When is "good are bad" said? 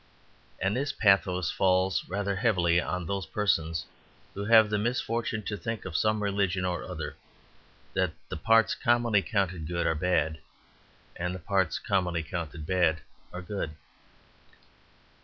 9.67-10.39